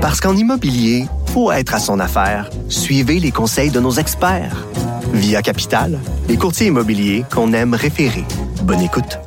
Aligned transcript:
Parce 0.00 0.18
qu'en 0.18 0.34
immobilier, 0.34 1.04
faut 1.26 1.52
être 1.52 1.74
à 1.74 1.78
son 1.78 2.00
affaire. 2.00 2.48
Suivez 2.70 3.20
les 3.20 3.32
conseils 3.32 3.70
de 3.70 3.80
nos 3.80 3.90
experts. 3.90 4.64
Via 5.12 5.42
Capital, 5.42 5.98
les 6.26 6.38
courtiers 6.38 6.68
immobiliers 6.68 7.24
qu'on 7.30 7.52
aime 7.52 7.74
référer. 7.74 8.24
Bonne 8.62 8.80
écoute. 8.80 9.18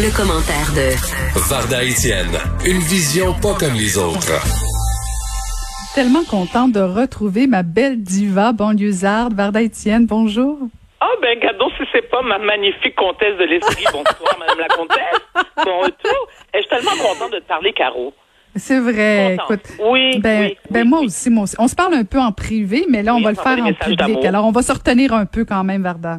Le, 0.00 0.16
commentaire 0.16 0.72
de 0.72 0.96
Varda 1.50 1.84
Etienne, 1.84 2.38
une 2.64 2.78
vision 2.78 3.34
pas 3.34 3.52
comme 3.52 3.74
les 3.74 3.98
autres. 3.98 4.40
Tellement 5.94 6.24
contente 6.24 6.72
de 6.72 6.80
retrouver 6.80 7.46
ma 7.48 7.62
belle 7.62 8.02
diva 8.02 8.52
banlieusarde, 8.52 9.34
Varda 9.34 9.62
Etienne. 9.62 10.06
Bonjour. 10.06 10.56
Ah 11.00 11.06
ben 11.20 11.38
cadeau 11.38 11.68
si 11.76 11.84
c'est 11.92 12.08
pas 12.08 12.22
ma 12.22 12.38
magnifique 12.38 12.94
comtesse 12.96 13.36
de 13.36 13.44
l'esprit. 13.44 13.84
Bonsoir 13.92 14.38
Madame 14.38 14.58
la 14.58 14.68
comtesse. 14.68 15.20
Bon 15.66 15.80
retour. 15.80 16.28
Je 16.54 16.60
suis 16.60 16.68
tellement 16.68 16.96
contente 17.02 17.32
de 17.32 17.40
te 17.40 17.46
parler, 17.46 17.74
Caro. 17.74 18.14
C'est 18.58 18.80
vrai. 18.80 19.34
Écoute, 19.34 19.60
oui, 19.80 20.18
ben, 20.18 20.42
oui, 20.42 20.56
ben 20.70 20.82
oui, 20.82 20.88
moi 20.88 21.00
oui. 21.00 21.06
aussi, 21.06 21.30
moi 21.30 21.44
aussi. 21.44 21.56
On 21.58 21.68
se 21.68 21.74
parle 21.76 21.94
un 21.94 22.04
peu 22.04 22.18
en 22.18 22.32
privé, 22.32 22.86
mais 22.88 23.02
là, 23.02 23.14
on 23.14 23.20
va 23.20 23.26
on 23.26 23.30
le 23.30 23.34
faire 23.36 23.64
en 23.64 23.72
public. 23.72 24.24
Alors, 24.24 24.44
on 24.46 24.52
va 24.52 24.62
se 24.62 24.72
retenir 24.72 25.12
un 25.12 25.26
peu 25.26 25.44
quand 25.44 25.64
même, 25.64 25.82
Varda. 25.82 26.18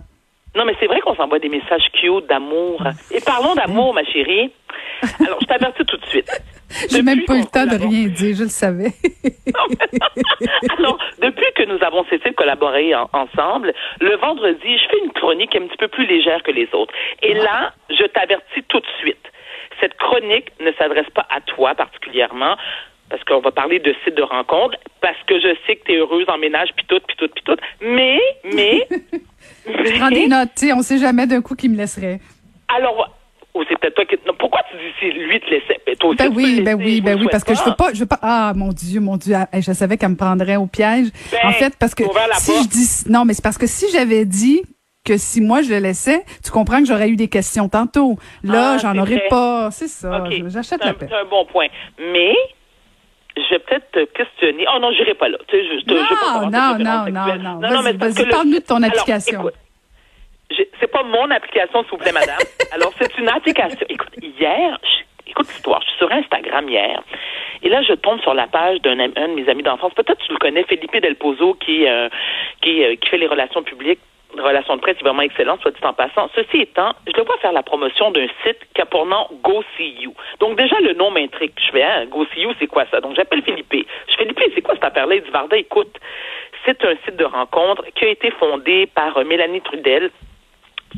Non, 0.55 0.65
mais 0.65 0.75
c'est 0.79 0.87
vrai 0.87 0.99
qu'on 1.01 1.15
s'envoie 1.15 1.39
des 1.39 1.49
messages 1.49 1.83
cute 1.93 2.27
d'amour. 2.27 2.83
Et 3.11 3.21
parlons 3.21 3.53
d'amour, 3.53 3.93
ma 3.93 4.03
chérie. 4.03 4.51
Alors, 5.23 5.37
je 5.41 5.45
t'avertis 5.45 5.85
tout 5.85 5.97
de 5.97 6.05
suite. 6.07 6.29
J'ai 6.91 7.01
même 7.01 7.23
pas 7.25 7.35
eu 7.35 7.39
le 7.41 7.45
temps 7.45 7.65
de 7.65 7.75
rien 7.77 8.07
dire, 8.07 8.35
je 8.35 8.43
le 8.43 8.49
savais. 8.49 8.91
Alors, 10.77 10.97
depuis 11.21 11.45
que 11.55 11.63
nous 11.63 11.77
avons 11.85 12.03
cessé 12.05 12.29
de 12.29 12.35
collaborer 12.35 12.93
en- 12.95 13.09
ensemble, 13.13 13.73
le 14.01 14.15
vendredi, 14.17 14.77
je 14.77 14.89
fais 14.89 15.03
une 15.03 15.11
chronique 15.11 15.55
un 15.55 15.67
petit 15.67 15.77
peu 15.77 15.87
plus 15.87 16.05
légère 16.05 16.41
que 16.43 16.51
les 16.51 16.67
autres. 16.73 16.93
Et 17.21 17.33
là, 17.33 17.73
je 17.89 18.05
t'avertis 18.05 18.63
tout 18.67 18.79
de 18.79 18.85
suite. 18.99 19.17
Cette 19.79 19.95
chronique 19.97 20.51
ne 20.59 20.71
s'adresse 20.73 21.09
pas 21.13 21.25
à 21.29 21.41
toi 21.41 21.75
particulièrement, 21.75 22.55
parce 23.09 23.23
qu'on 23.23 23.39
va 23.39 23.51
parler 23.51 23.79
de 23.79 23.93
sites 24.03 24.15
de 24.15 24.23
rencontres, 24.23 24.77
parce 25.01 25.17
que 25.27 25.39
je 25.39 25.55
sais 25.65 25.77
que 25.77 25.85
tu 25.85 25.93
es 25.93 25.97
heureuse 25.97 26.25
en 26.27 26.37
ménage, 26.37 26.69
puis 26.75 26.85
tout, 26.87 26.99
puis 27.07 27.17
tout, 27.17 27.27
puis 27.27 27.43
tout. 27.43 27.57
Mais, 27.81 28.19
mais... 28.43 28.87
Je 29.65 29.99
prends 29.99 30.09
des 30.09 30.27
notes, 30.27 30.49
tu 30.55 30.67
sais, 30.67 30.73
on 30.73 30.81
sait 30.81 30.97
jamais 30.97 31.27
d'un 31.27 31.41
coup 31.41 31.55
qui 31.55 31.69
me 31.69 31.77
laisserait. 31.77 32.19
Alors, 32.67 33.09
ou 33.53 33.63
c'est 33.67 33.79
peut-être 33.79 33.95
toi 33.95 34.05
qui... 34.05 34.15
non, 34.27 34.33
pourquoi 34.37 34.61
tu 34.69 34.77
dis 34.77 34.93
si 34.99 35.11
lui 35.11 35.39
te 35.39 35.49
laissait? 35.49 35.79
Ben, 35.85 35.95
toi 35.95 36.09
aussi, 36.09 36.17
Ben 36.17 36.33
oui, 36.35 36.61
ben 36.61 36.75
oui, 36.75 37.01
ben 37.01 37.19
oui, 37.19 37.27
parce 37.31 37.43
que 37.43 37.55
je 37.55 37.63
veux 37.63 37.75
pas, 37.75 37.93
je 37.93 37.99
veux 37.99 38.05
pas. 38.05 38.19
Ah, 38.21 38.53
mon 38.55 38.69
Dieu, 38.69 38.99
mon 38.99 39.17
Dieu, 39.17 39.35
ah, 39.35 39.47
je 39.59 39.71
savais 39.73 39.97
qu'elle 39.97 40.09
me 40.09 40.15
prendrait 40.15 40.55
au 40.55 40.67
piège. 40.67 41.07
Ben, 41.31 41.49
en 41.49 41.51
fait, 41.53 41.75
parce 41.77 41.95
que 41.95 42.03
si 42.03 42.09
porte. 42.51 42.63
je 42.63 42.67
dis, 42.67 43.11
non, 43.11 43.25
mais 43.25 43.33
c'est 43.33 43.43
parce 43.43 43.57
que 43.57 43.67
si 43.67 43.85
j'avais 43.91 44.25
dit 44.25 44.61
que 45.05 45.17
si 45.17 45.41
moi 45.41 45.61
je 45.61 45.69
le 45.73 45.79
laissais, 45.79 46.23
tu 46.43 46.51
comprends 46.51 46.79
que 46.79 46.85
j'aurais 46.85 47.09
eu 47.09 47.15
des 47.15 47.29
questions 47.29 47.69
tantôt. 47.69 48.17
Là, 48.43 48.73
Ah, 48.73 48.77
j'en 48.77 48.97
aurais 48.97 49.23
pas. 49.29 49.69
C'est 49.71 49.87
ça. 49.87 50.23
J'achète 50.47 50.83
la 50.83 50.91
un, 50.91 50.93
paix. 50.93 51.07
c'est 51.09 51.15
un 51.15 51.25
bon 51.25 51.45
point. 51.45 51.67
Mais, 51.99 52.33
je 53.37 53.49
vais 53.49 53.59
peut-être 53.59 53.91
te 53.91 54.05
questionner. 54.13 54.65
Oh 54.75 54.79
non, 54.79 54.91
j'irai 54.91 55.13
pas 55.15 55.29
là. 55.29 55.37
Tu 55.47 55.55
sais, 55.57 55.63
je, 55.65 55.93
veux 55.93 55.99
pas 55.99 56.41
Non, 56.45 56.49
non, 56.49 56.77
non, 56.77 57.11
non, 57.11 57.25
sexuelles. 57.25 57.41
non. 57.43 57.81
mais 57.83 57.93
parce 57.93 58.15
que 58.15 58.29
parle-nous 58.29 58.59
de 58.59 58.65
ton 58.65 58.75
Alors, 58.83 58.89
application. 58.89 59.39
écoute, 59.41 59.53
j'ai- 60.51 60.69
c'est 60.79 60.91
pas 60.91 61.03
mon 61.03 61.29
application, 61.31 61.81
s'il 61.83 61.91
vous 61.91 61.97
plaît, 61.97 62.11
madame. 62.11 62.37
Alors, 62.73 62.91
c'est 62.99 63.17
une 63.17 63.29
application. 63.29 63.85
Écoute, 63.89 64.11
hier, 64.21 64.77
je- 64.83 65.31
écoute 65.31 65.47
l'histoire. 65.47 65.81
Je 65.81 65.89
suis 65.89 65.97
sur 65.99 66.11
Instagram 66.11 66.67
hier. 66.67 67.01
Et 67.63 67.69
là, 67.69 67.81
je 67.83 67.93
tombe 67.93 68.19
sur 68.21 68.33
la 68.33 68.47
page 68.47 68.79
d'un 68.81 68.95
de 68.95 69.35
mes 69.35 69.49
amis 69.49 69.63
d'enfance. 69.63 69.93
Peut-être 69.93 70.19
tu 70.25 70.31
le 70.33 70.37
connais, 70.39 70.63
Felipe 70.63 70.95
Del 71.01 71.15
Pozo, 71.15 71.53
qui, 71.55 71.87
euh, 71.87 72.09
qui, 72.61 72.83
euh, 72.83 72.95
qui 72.95 73.09
fait 73.09 73.17
les 73.17 73.27
relations 73.27 73.63
publiques 73.63 73.99
relations 74.37 74.75
de 74.75 74.81
presse 74.81 74.97
est 74.97 75.03
vraiment 75.03 75.21
excellent, 75.21 75.57
soit 75.61 75.71
dit 75.71 75.83
en 75.83 75.93
passant. 75.93 76.29
Ceci 76.35 76.61
étant, 76.61 76.93
je 77.07 77.13
le 77.17 77.23
vois 77.23 77.37
faire 77.37 77.51
la 77.51 77.63
promotion 77.63 78.11
d'un 78.11 78.27
site 78.43 78.59
qui 78.73 78.81
a 78.81 78.85
pour 78.85 79.05
nom 79.05 79.27
Go 79.43 79.63
See 79.75 79.95
You. 80.01 80.13
Donc 80.39 80.57
déjà, 80.57 80.79
le 80.81 80.93
nom 80.93 81.11
m'intrigue. 81.11 81.53
Je 81.57 81.71
fais, 81.71 81.83
hein, 81.83 82.05
Go 82.05 82.25
See 82.33 82.41
You, 82.41 82.51
c'est 82.59 82.67
quoi 82.67 82.85
ça? 82.91 83.01
Donc 83.01 83.15
j'appelle 83.15 83.41
Philippe. 83.41 83.73
Je 83.73 84.15
fais, 84.15 84.23
Philippe, 84.23 84.51
c'est 84.53 84.61
quoi 84.61 84.75
cette 84.75 84.83
affaire-là? 84.83 85.15
Il 85.15 85.23
dit, 85.23 85.31
Varda, 85.31 85.57
écoute, 85.57 85.99
c'est 86.65 86.83
un 86.85 86.95
site 87.05 87.15
de 87.15 87.25
rencontre 87.25 87.83
qui 87.95 88.05
a 88.05 88.09
été 88.09 88.31
fondé 88.31 88.87
par 88.87 89.17
euh, 89.17 89.23
Mélanie 89.23 89.61
Trudel, 89.61 90.11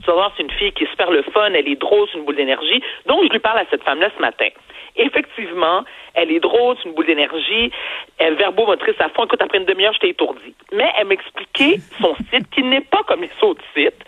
c'est 0.06 0.44
une 0.44 0.52
fille 0.52 0.72
qui 0.72 0.84
est 0.84 1.10
le 1.10 1.22
fun, 1.34 1.52
elle 1.54 1.68
est 1.68 1.76
drôle, 1.76 2.08
c'est 2.12 2.18
une 2.18 2.26
boule 2.26 2.36
d'énergie. 2.36 2.82
Donc, 3.06 3.24
je 3.24 3.30
lui 3.30 3.40
parle 3.40 3.60
à 3.60 3.66
cette 3.70 3.84
femme-là 3.84 4.10
ce 4.16 4.22
matin. 4.22 4.48
Effectivement, 4.96 5.84
elle 6.14 6.32
est 6.32 6.40
drôle, 6.40 6.76
c'est 6.78 6.90
une 6.90 6.96
boule 6.96 7.06
d'énergie, 7.06 7.72
elle 8.18 8.36
verbomotrice 8.36 9.00
à 9.00 9.10
fond. 9.10 9.26
Écoute, 9.26 9.42
après 9.42 9.58
une 9.58 9.66
demi-heure, 9.66 9.94
j'étais 9.94 10.10
étourdie. 10.10 10.56
Mais 10.72 10.90
elle 10.98 11.08
m'expliquait 11.08 11.78
son 12.02 12.16
site 12.32 12.50
qui 12.52 12.64
n'est 12.64 12.82
pas 12.82 13.04
comme 13.04 13.22
les 13.22 13.32
autres 13.42 13.64
sites. 13.76 14.04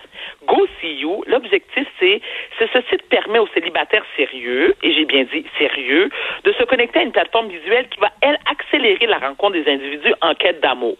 Go 0.47 0.67
See 0.79 0.95
You, 0.95 1.23
l'objectif, 1.27 1.87
c'est, 1.99 2.21
c'est 2.57 2.69
ce 2.71 2.81
site 2.89 3.03
permet 3.09 3.39
aux 3.39 3.47
célibataires 3.47 4.03
sérieux, 4.15 4.75
et 4.83 4.93
j'ai 4.93 5.05
bien 5.05 5.23
dit 5.23 5.45
sérieux, 5.57 6.09
de 6.43 6.51
se 6.53 6.63
connecter 6.63 6.99
à 6.99 7.03
une 7.03 7.11
plateforme 7.11 7.47
visuelle 7.47 7.87
qui 7.89 7.99
va, 7.99 8.09
elle, 8.21 8.37
accélérer 8.49 9.05
la 9.05 9.19
rencontre 9.19 9.53
des 9.53 9.69
individus 9.71 10.13
en 10.21 10.33
quête 10.33 10.59
d'amour. 10.61 10.97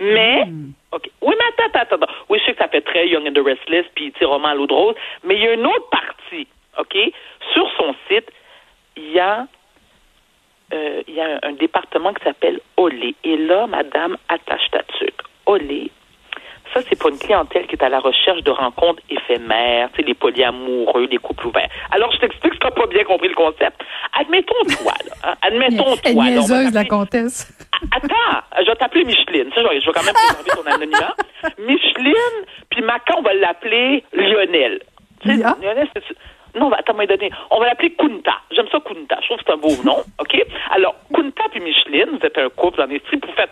Mais, 0.00 0.44
OK. 0.92 1.10
Oui, 1.22 1.34
mais 1.38 1.64
attends, 1.64 1.78
attends, 1.78 1.96
attends. 1.96 2.12
Oui, 2.28 2.38
je 2.40 2.44
sais 2.46 2.52
que 2.52 2.58
ça 2.58 2.68
fait 2.68 2.82
très 2.82 3.08
Young 3.08 3.26
and 3.26 3.32
the 3.32 3.44
Restless, 3.44 3.86
puis, 3.94 4.12
tu 4.12 4.24
roman 4.24 4.48
à 4.48 4.54
l'eau 4.54 4.66
de 4.66 4.72
rose, 4.72 4.94
mais 5.24 5.36
il 5.36 5.42
y 5.42 5.48
a 5.48 5.54
une 5.54 5.66
autre 5.66 5.88
partie, 5.90 6.46
OK? 6.78 6.96
Sur 7.52 7.70
son 7.76 7.94
site, 8.08 8.30
il 8.96 9.12
y 9.12 9.18
a, 9.18 9.46
euh, 10.72 11.02
il 11.06 11.14
y 11.14 11.20
a 11.20 11.36
un, 11.42 11.48
un 11.50 11.52
département 11.52 12.12
qui 12.14 12.24
s'appelle 12.24 12.60
Olé. 12.76 13.14
Et 13.24 13.36
là, 13.36 13.66
madame, 13.66 14.16
attache 14.28 14.70
ta 14.70 14.82
tuque. 14.98 15.20
Olé, 15.46 15.90
ça, 16.72 16.80
c'est 16.88 16.98
pour 16.98 17.10
une 17.10 17.18
clientèle 17.18 17.66
qui 17.66 17.76
est 17.76 17.84
à 17.84 17.88
la 17.88 18.00
recherche 18.00 18.42
de 18.42 18.50
rencontres 18.50 19.00
éphémères, 19.10 19.90
tu 19.92 20.00
sais, 20.00 20.08
les 20.08 20.14
polyamoureux, 20.14 21.06
les 21.10 21.18
couples 21.18 21.46
ouverts. 21.46 21.68
Alors, 21.92 22.10
je 22.12 22.18
t'explique 22.18 22.54
si 22.54 22.58
tu 22.58 22.66
n'as 22.66 22.72
pas 22.72 22.86
bien 22.86 23.04
compris 23.04 23.28
le 23.28 23.34
concept. 23.34 23.80
Admettons 24.18 24.54
toi, 24.82 24.92
là. 25.06 25.12
hein, 25.30 25.34
Admettons 25.42 25.94
Elle 26.04 26.16
là, 26.16 26.22
niaiseuse, 26.24 26.72
la 26.74 26.84
comtesse. 26.84 27.52
Attends, 27.94 28.40
je 28.60 28.64
vais 28.66 28.76
t'appeler 28.76 29.04
Micheline. 29.04 29.50
Ça, 29.54 29.62
je, 29.62 29.68
vais, 29.68 29.80
je 29.80 29.86
vais 29.86 29.92
quand 29.92 30.04
même 30.04 30.14
préserver 30.14 30.50
ton 30.62 30.68
anonymat. 30.70 31.14
Micheline, 31.58 32.44
puis 32.70 32.82
Macan, 32.82 33.16
on 33.18 33.22
va 33.22 33.34
l'appeler 33.34 34.02
Lionel. 34.12 34.80
Tu 35.22 35.36
sais, 35.36 35.42
Ah. 35.44 35.56
Lionel, 35.62 35.88
c'est... 35.94 36.16
Non, 36.54 36.70
attends, 36.72 36.94
moi 36.94 37.06
donné. 37.06 37.30
On 37.50 37.58
va 37.60 37.66
l'appeler 37.66 37.92
Kunta. 37.94 38.34
J'aime 38.52 38.68
ça, 38.70 38.78
Kunta. 38.80 39.18
Je 39.20 39.26
trouve 39.26 39.38
que 39.38 39.44
c'est 39.46 39.52
un 39.52 39.56
beau 39.56 39.82
nom, 39.84 40.02
OK? 40.20 40.36
Alors, 40.70 40.94
Kunta 41.14 41.44
puis 41.50 41.60
Micheline, 41.60 42.10
vous 42.18 42.26
êtes 42.26 42.38
un 42.38 42.48
couple 42.50 42.80
en 42.82 42.90
esprit, 42.90 43.16
puis 43.18 43.28
vous 43.30 43.36
faites 43.36 43.50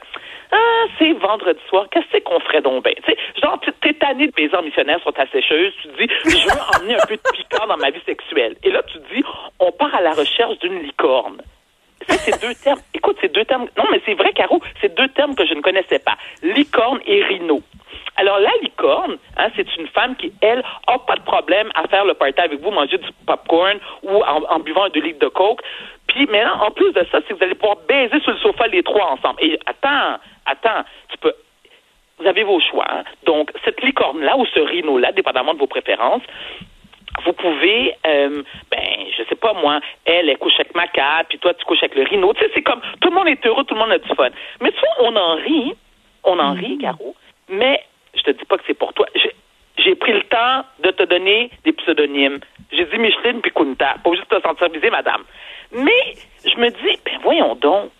Ah, 0.52 0.84
c'est 0.98 1.12
vendredi 1.14 1.58
soir, 1.68 1.86
qu'est-ce 1.90 2.18
qu'on 2.22 2.38
ferait 2.40 2.60
donc 2.62 2.84
bien? 2.84 2.92
Tu 3.04 3.12
sais, 3.12 3.18
genre, 3.42 3.58
tu- 3.60 3.72
t'es 3.80 3.94
tanné 3.94 4.26
de 4.26 4.32
paysans 4.32 4.62
missionnaires 4.62 5.00
sur 5.00 5.12
ta 5.12 5.26
sécheuse, 5.28 5.72
tu 5.82 5.88
dis, 5.98 6.12
je 6.26 6.46
veux 6.46 6.60
emmener 6.78 6.94
un 6.94 7.06
peu 7.06 7.16
de 7.16 7.22
piquant 7.34 7.66
dans 7.66 7.76
ma 7.78 7.90
vie 7.90 8.02
sexuelle. 8.06 8.56
Et 8.62 8.70
là, 8.70 8.82
tu 8.84 8.98
dis, 9.14 9.24
on 9.58 9.72
part 9.72 9.94
à 9.94 10.00
la 10.00 10.12
recherche 10.12 10.58
d'une 10.60 10.78
licorne. 10.80 11.40
Ça, 12.08 12.14
c'est 12.14 12.40
deux 12.40 12.54
termes. 12.54 12.80
Écoute, 12.94 13.16
c'est 13.20 13.32
deux 13.32 13.44
termes. 13.44 13.66
Non, 13.76 13.84
mais 13.90 14.00
c'est 14.04 14.14
vrai, 14.14 14.32
Caro, 14.32 14.60
c'est 14.80 14.94
deux 14.94 15.08
termes 15.08 15.34
que 15.34 15.46
je 15.46 15.54
ne 15.54 15.60
connaissais 15.60 15.98
pas. 15.98 16.16
Licorne 16.42 17.00
et 17.06 17.22
rhino. 17.24 17.60
Alors, 18.16 18.38
la 18.40 18.50
licorne, 18.62 19.16
hein, 19.36 19.48
c'est 19.56 19.76
une 19.76 19.86
femme 19.88 20.16
qui, 20.16 20.32
elle, 20.42 20.62
a 20.86 20.98
pas 20.98 21.16
de 21.16 21.22
problème 21.22 21.70
à 21.74 21.88
faire 21.88 22.04
le 22.04 22.14
party 22.14 22.40
avec 22.40 22.60
vous, 22.60 22.70
manger 22.70 22.98
du 22.98 23.08
popcorn 23.26 23.78
ou 24.02 24.22
en, 24.22 24.58
buvant 24.60 24.84
un 24.84 24.90
deux 24.90 25.00
litres 25.00 25.20
de 25.20 25.28
coke. 25.28 25.62
Puis 26.06 26.26
maintenant, 26.26 26.66
en 26.66 26.70
plus 26.70 26.92
de 26.92 27.00
ça, 27.10 27.20
c'est 27.20 27.28
que 27.28 27.34
vous 27.34 27.44
allez 27.44 27.54
pouvoir 27.54 27.78
baiser 27.88 28.20
sur 28.20 28.32
le 28.32 28.38
sofa 28.38 28.66
les 28.66 28.82
trois 28.82 29.06
ensemble. 29.12 29.42
Et 29.42 29.58
attends, 29.66 30.18
attends, 30.46 30.84
tu 31.08 31.18
peux 31.18 31.34
vous 32.18 32.28
avez 32.28 32.44
vos 32.44 32.60
choix. 32.60 32.86
hein. 32.88 33.04
Donc, 33.24 33.50
cette 33.64 33.82
licorne-là 33.82 34.36
ou 34.36 34.46
ce 34.46 34.60
rhino-là, 34.60 35.12
dépendamment 35.12 35.54
de 35.54 35.58
vos 35.58 35.66
préférences, 35.66 36.22
vous 37.24 37.32
pouvez, 37.32 37.94
euh, 38.06 38.42
ben, 38.70 38.80
je 39.16 39.22
sais 39.28 39.34
pas 39.36 39.52
moi, 39.54 39.80
elle, 40.04 40.28
elle 40.28 40.38
couche 40.38 40.54
avec 40.58 40.74
Maca, 40.74 41.24
puis 41.28 41.38
toi, 41.38 41.54
tu 41.54 41.64
couches 41.64 41.82
avec 41.82 41.94
le 41.94 42.04
rhino. 42.04 42.32
Tu 42.34 42.40
sais, 42.44 42.50
c'est 42.54 42.62
comme, 42.62 42.80
tout 43.00 43.08
le 43.10 43.14
monde 43.14 43.28
est 43.28 43.44
heureux, 43.46 43.64
tout 43.64 43.74
le 43.74 43.80
monde 43.80 43.92
a 43.92 43.98
du 43.98 44.08
fun. 44.14 44.28
Mais 44.60 44.70
tu 44.72 44.78
vois, 44.78 45.08
on 45.10 45.16
en 45.16 45.34
rit, 45.36 45.74
on 46.24 46.38
en 46.38 46.52
rit, 46.54 46.78
Caro, 46.78 47.14
mais 47.48 47.82
je 48.14 48.22
te 48.22 48.30
dis 48.30 48.44
pas 48.44 48.56
que 48.58 48.64
c'est 48.66 48.74
pour 48.78 48.92
toi. 48.94 49.06
J'ai- 49.14 49.34
J'ai 49.78 49.94
pris 49.96 50.12
le 50.12 50.22
temps 50.24 50.64
de 50.84 50.90
te 50.90 51.02
donner 51.04 51.50
des 51.64 51.72
pseudonymes. 51.72 52.38
J'ai 52.70 52.84
dit 52.84 52.98
Micheline 52.98 53.40
puis 53.40 53.50
Kunta. 53.50 53.96
Pas 54.04 54.10
obligé 54.10 54.22
de 54.30 54.36
te 54.36 54.42
sentir 54.42 54.68
visée, 54.68 54.90
madame. 54.90 55.22
Mais 55.72 56.14
je 56.44 56.56
me 56.60 56.68
dis, 56.68 56.98
ben 57.04 57.18
voyons 57.22 57.54
donc, 57.56 57.90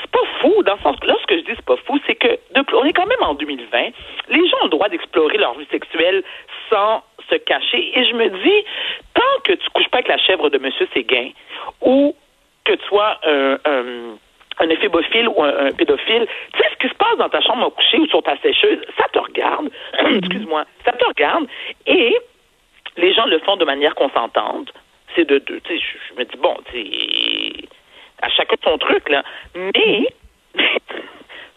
c'est 0.00 0.10
pas 0.10 0.26
fou, 0.40 0.62
dans 0.62 0.74
le 0.74 0.80
sens 0.80 0.96
que 1.00 1.06
là, 1.06 1.14
je 1.28 1.34
dis, 1.36 1.52
c'est 1.54 1.64
pas 1.64 1.76
fou, 1.86 1.98
c'est 2.06 2.14
que 2.14 2.28
de- 2.28 2.74
on 2.76 2.84
est 2.84 2.92
quand 2.92 3.06
même 3.06 3.22
en 3.22 3.34
2020. 3.34 3.90
Les 4.28 4.48
gens 4.48 4.56
ont 4.62 4.64
le 4.64 4.70
droit 4.70 4.88
d'explorer 4.88 5.38
leur 5.38 5.54
vie 5.58 5.66
sexuelle 5.70 6.22
sans 6.68 7.02
se 7.28 7.36
cacher. 7.36 7.98
Et 7.98 8.04
je 8.04 8.14
me 8.14 8.28
dis, 8.28 8.64
tant 9.14 9.40
que 9.44 9.52
tu 9.52 9.68
couches 9.70 9.88
pas 9.88 9.98
avec 9.98 10.08
la 10.08 10.18
chèvre 10.18 10.50
de 10.50 10.58
Monsieur 10.58 10.88
Séguin, 10.94 11.30
ou 11.80 12.14
que 12.64 12.72
tu 12.72 12.84
sois 12.86 13.18
un, 13.24 13.58
un, 13.64 14.16
ou 14.60 15.42
un, 15.42 15.72
pédophile, 15.72 16.26
tu 16.52 16.58
sais, 16.58 16.68
ce 16.72 16.76
qui 16.78 16.88
se 16.88 16.94
passe 16.94 17.16
dans 17.18 17.28
ta 17.28 17.40
chambre 17.40 17.66
à 17.66 17.70
coucher 17.70 17.98
ou 17.98 18.06
sur 18.08 18.22
ta 18.22 18.36
sécheuse, 18.38 18.78
ça 18.98 19.06
te 19.12 19.18
regarde, 19.18 19.70
excuse-moi, 20.16 20.64
ça 20.84 20.92
te 20.92 21.04
regarde, 21.04 21.46
et 21.86 22.16
les 22.96 23.12
gens 23.14 23.26
le 23.26 23.38
font 23.40 23.56
de 23.56 23.64
manière 23.64 23.94
consentante. 23.94 24.72
C'est 25.16 25.24
de 25.24 25.38
deux. 25.38 25.60
Tu 25.62 25.76
sais, 25.76 25.78
je, 25.80 25.98
je 26.14 26.20
me 26.20 26.24
dis, 26.24 26.36
bon, 26.36 26.56
tu 26.70 26.82
sais, 26.84 27.68
à 28.22 28.28
chacun 28.30 28.56
son 28.64 28.78
truc, 28.78 29.08
là. 29.08 29.22
Mais, 29.54 30.06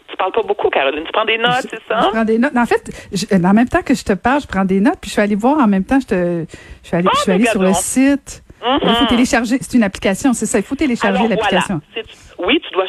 tu 0.08 0.16
parles 0.16 0.32
pas 0.32 0.42
beaucoup, 0.42 0.68
Caroline. 0.70 1.04
Tu 1.04 1.12
prends 1.12 1.24
des 1.24 1.38
notes, 1.38 1.66
c'est 1.70 1.82
ça? 1.88 2.00
Je 2.02 2.08
prends 2.10 2.24
des 2.24 2.38
notes. 2.38 2.56
En 2.56 2.66
fait, 2.66 3.08
je- 3.12 3.34
en 3.36 3.52
même 3.54 3.68
temps 3.68 3.82
que 3.82 3.94
je 3.94 4.04
te 4.04 4.12
parle, 4.12 4.40
je 4.42 4.46
prends 4.46 4.64
des 4.64 4.80
notes, 4.80 4.98
puis 5.00 5.08
je 5.08 5.14
suis 5.14 5.22
allée 5.22 5.34
voir 5.34 5.58
en 5.58 5.66
même 5.66 5.84
temps, 5.84 5.98
je, 6.00 6.06
te, 6.06 6.44
je 6.82 6.86
suis 6.88 6.96
allée, 6.96 7.08
Ah, 7.10 7.14
je 7.16 7.20
suis 7.22 7.32
allée 7.32 7.46
sur 7.46 7.62
le 7.62 7.72
site. 7.72 8.42
Il 8.66 8.94
faut 8.94 9.06
télécharger. 9.06 9.58
C'est 9.60 9.76
une 9.76 9.82
application, 9.82 10.32
c'est 10.32 10.46
ça. 10.46 10.58
Il 10.58 10.64
faut 10.64 10.74
télécharger 10.74 11.28
l'application. 11.28 11.80
voilà. 11.92 12.08
Oui, 12.38 12.60
tu 12.66 12.72
dois. 12.72 12.86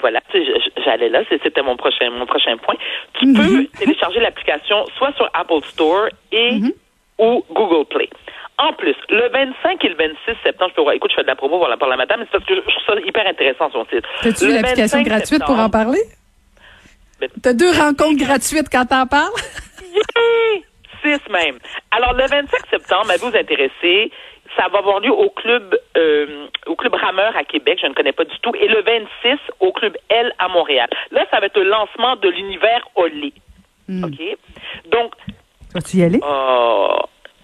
Voilà, 0.00 0.20
j'allais 0.84 1.08
là, 1.08 1.22
c'était 1.28 1.60
mon 1.60 1.76
prochain, 1.76 2.08
mon 2.10 2.24
prochain 2.24 2.56
point. 2.58 2.76
Tu 3.14 3.26
Mhm. 3.26 3.34
peux 3.34 3.64
télécharger 3.78 4.20
l'application 4.20 4.86
soit 4.96 5.12
sur 5.16 5.28
Apple 5.34 5.60
Store 5.64 6.06
et 6.30 6.52
Mhm. 6.52 6.72
ou 7.18 7.44
Google 7.50 7.84
Play. 7.86 8.08
En 8.58 8.72
plus, 8.72 8.96
le 9.08 9.28
25 9.28 9.84
et 9.84 9.88
le 9.88 9.94
26 9.94 10.16
septembre, 10.42 10.70
je 10.70 10.74
peux 10.76 10.82
voir, 10.82 10.94
écoute, 10.94 11.10
je 11.12 11.16
fais 11.16 11.22
de 11.22 11.28
la 11.28 11.36
promo 11.36 11.58
pour 11.58 11.68
la, 11.68 11.76
pour 11.76 11.86
la 11.86 11.96
madame, 11.96 12.20
mais 12.20 12.26
c'est 12.26 12.38
parce 12.38 12.44
que 12.44 12.56
je, 12.56 12.60
trouve 12.60 12.72
ça 12.86 13.00
hyper 13.06 13.26
intéressant 13.26 13.70
son 13.70 13.84
titre. 13.84 14.08
T'as-tu 14.22 14.48
l'application 14.48 14.98
25 14.98 15.04
gratuite 15.04 15.44
pour 15.44 15.58
en 15.58 15.70
parler? 15.70 16.00
Ben- 17.20 17.30
T'as 17.42 17.52
deux 17.52 17.70
rencontres 17.70 18.18
gratuites 18.18 18.68
quand 18.70 18.86
t'en 18.86 19.06
parles? 19.06 19.32
Yeah! 19.94 20.62
Six 21.02 21.30
même. 21.30 21.58
Alors, 21.92 22.12
le 22.14 22.26
25 22.26 22.48
septembre, 22.70 23.10
à 23.12 23.16
vous 23.16 23.34
intéresser, 23.36 24.10
ça 24.56 24.66
va 24.72 24.78
avoir 24.78 25.00
lieu 25.00 25.12
au 25.12 25.30
club 25.30 25.78
euh, 25.96 26.46
au 26.66 26.74
club 26.74 26.94
Rameur 26.94 27.36
à 27.36 27.44
Québec, 27.44 27.78
je 27.80 27.86
ne 27.86 27.94
connais 27.94 28.12
pas 28.12 28.24
du 28.24 28.36
tout, 28.40 28.52
et 28.56 28.66
le 28.66 28.82
26 28.82 29.38
au 29.60 29.72
club 29.72 29.96
L 30.08 30.32
à 30.38 30.48
Montréal. 30.48 30.88
Là, 31.12 31.24
ça 31.30 31.38
va 31.38 31.46
être 31.46 31.58
le 31.58 31.68
lancement 31.68 32.16
de 32.16 32.28
l'univers 32.28 32.88
Olé. 32.96 33.32
Hmm. 33.88 34.04
OK? 34.04 34.20
Donc, 34.90 35.12
Vas-tu 35.74 35.98
y 35.98 36.02
aller? 36.02 36.20
Oh, 36.22 36.96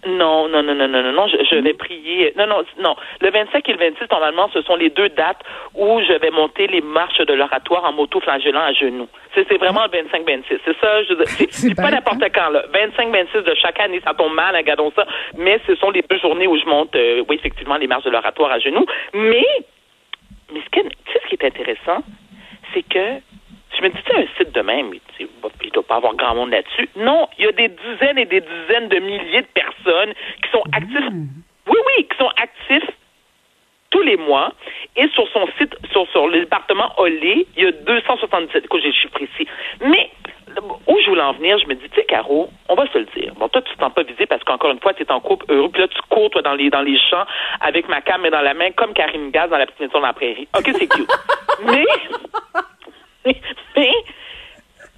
non, 0.07 0.49
non, 0.49 0.63
non, 0.63 0.75
non, 0.75 0.89
non, 0.89 1.03
non, 1.03 1.13
non, 1.13 1.27
je, 1.29 1.37
je 1.51 1.57
vais 1.57 1.75
prier. 1.75 2.33
Non, 2.37 2.47
non, 2.47 2.63
non. 2.79 2.95
Le 3.21 3.31
25 3.31 3.69
et 3.69 3.73
le 3.73 3.79
26, 3.79 4.05
normalement, 4.11 4.49
ce 4.53 4.63
sont 4.63 4.77
les 4.77 4.91
deux 4.91 5.09
dates 5.11 5.41
où 5.75 6.01
je 6.01 6.13
vais 6.15 6.31
monter 6.31 6.67
les 6.67 6.81
marches 6.81 7.19
de 7.19 7.33
l'oratoire 7.35 7.85
en 7.85 7.93
moto-flagellant 7.93 8.61
à 8.61 8.73
genoux. 8.73 9.09
C'est 9.35 9.57
vraiment 9.59 9.83
le 9.85 9.91
25-26. 10.03 10.59
C'est 10.65 10.77
ça, 10.81 11.03
je 11.05 11.15
c'est- 11.51 11.75
pas 11.75 11.91
n'importe 11.91 12.23
quand, 12.35 12.51
là. 12.51 12.65
25-26 12.73 13.43
de 13.43 13.55
chaque 13.55 13.81
année, 13.81 14.01
ça 14.05 14.15
tombe 14.15 14.35
mal, 14.35 14.55
regardons 14.57 14.93
ça. 14.95 15.07
Mais 15.37 15.61
ce 15.67 15.75
sont 15.77 15.91
les 15.91 16.03
deux 16.03 16.19
journées 16.19 16.47
où 16.47 16.57
je 16.59 16.65
monte, 16.67 16.95
euh, 16.97 17.25
oui, 17.29 17.37
effectivement, 17.37 17.77
les 17.77 17.87
marches 17.87 18.05
de 18.05 18.11
l'oratoire 18.11 18.53
à 18.53 18.59
genoux. 18.59 18.87
Mais, 19.13 19.45
mais 20.53 20.61
ce 20.61 20.71
que, 20.71 20.87
tu 20.87 21.13
sais, 21.13 21.21
ce 21.25 21.29
qui 21.29 21.35
est 21.35 21.45
intéressant, 21.47 22.03
c'est 22.73 22.83
que 22.83 23.21
je 23.77 23.83
me 23.83 23.89
dis, 23.89 23.99
tu 24.05 24.17
un 24.17 24.25
site 24.39 24.53
de 24.55 24.61
même, 24.61 24.93
il 24.95 25.27
il 25.65 25.71
doit 25.73 25.83
pas 25.83 25.97
avoir 25.97 26.15
grand 26.15 26.35
monde 26.37 26.51
là-dessus. 26.51 26.89
Non, 26.95 27.27
il 27.39 27.45
y 27.47 27.49
a 27.49 27.53
des 27.53 27.69
dizaines 27.69 28.19
et 28.19 28.25
des 28.27 28.41
dizaines 28.41 28.89
de 28.89 28.99
milliers 28.99 29.43
de 29.43 29.47
personnes 29.53 29.74
qui 30.43 30.51
sont 30.51 30.63
actifs. 30.73 31.11
Oui, 31.67 31.77
oui, 31.87 32.09
qui 32.09 32.17
sont 32.19 32.31
actifs 32.37 32.91
tous 33.95 34.03
les 34.03 34.17
mois. 34.17 34.53
Et 34.97 35.09
sur 35.09 35.27
son 35.33 35.47
site, 35.59 35.75
sur, 35.93 36.07
sur 36.11 36.29
le 36.29 36.41
département 36.41 36.93
Olé, 36.99 37.47
il 37.57 37.65
y 37.65 37.67
a 37.67 37.73
277. 37.73 38.65
Écoute, 38.65 38.81
j'ai 38.83 38.89
le 38.89 38.95
chiffre 38.95 39.23
ici. 39.23 39.49
Mais 39.81 40.11
où 40.87 40.99
je 41.01 41.09
voulais 41.09 41.23
en 41.23 41.33
venir, 41.33 41.59
je 41.59 41.67
me 41.67 41.75
dis, 41.75 41.89
tu 41.89 42.01
sais, 42.01 42.05
Caro, 42.05 42.49
on 42.69 42.75
va 42.75 42.87
se 42.93 42.99
le 42.99 43.07
dire. 43.17 43.33
Bon, 43.37 43.49
toi, 43.49 43.63
tu 43.63 43.75
t'en 43.77 43.91
pas 43.91 44.03
visé 44.03 44.27
parce 44.27 44.43
qu'encore 44.45 44.71
une 44.71 44.81
fois, 44.81 44.95
tu 44.95 45.03
es 45.03 45.11
en 45.11 45.21
couple 45.21 45.47
heureux. 45.49 45.69
Puis 45.71 45.81
là, 45.81 45.89
tu 45.89 45.99
cours, 46.09 46.31
toi, 46.31 46.43
dans 46.43 46.55
les, 46.55 46.71
dans 46.71 46.83
les 46.83 46.99
champs 46.99 47.25
avec 47.61 47.89
ma 47.89 48.01
cam 48.03 48.29
dans 48.29 48.41
la 48.41 48.55
main, 48.55 48.71
comme 48.73 48.93
Karine 48.93 49.31
Gaz 49.31 49.51
dans 49.51 49.59
la 49.59 49.67
petite 49.67 49.81
maison 49.81 50.01
dans 50.01 50.07
la 50.07 50.13
prairie. 50.13 50.49
OK, 50.57 50.71
c'est 50.73 50.87
cute. 50.87 51.11
mais, 51.65 51.85
mais, 53.25 53.41
mais, 53.77 53.93